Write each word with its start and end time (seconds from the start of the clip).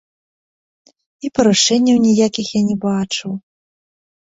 І 1.25 1.31
парушэнняў 1.35 1.97
ніякіх 2.07 2.47
я 2.59 2.65
не 2.73 2.81
бачыў. 2.89 3.31